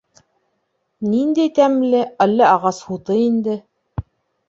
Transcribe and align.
Ниндәй 1.09 1.53
тәмле, 1.61 2.01
әллә 2.27 2.51
ағас 2.57 2.83
һуты 2.91 3.23
инде? 3.31 3.63